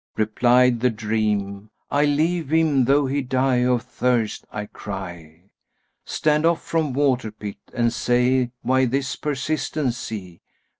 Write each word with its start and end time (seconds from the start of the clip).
Replied 0.17 0.79
the 0.79 0.89
Dream, 0.89 1.69
'I 1.91 2.05
leave 2.05 2.49
him 2.51 2.85
though 2.85 3.05
he 3.05 3.21
die 3.21 3.57
of 3.65 3.83
thirst,' 3.83 4.47
I 4.51 4.65
cry, 4.65 5.51
* 5.73 6.05
'Stand 6.05 6.43
off 6.43 6.63
from 6.63 6.91
water 6.93 7.31
pit 7.31 7.57
and 7.71 7.93
say 7.93 8.49
why 8.63 8.85
this 8.85 9.15
persistency.' 9.15 10.41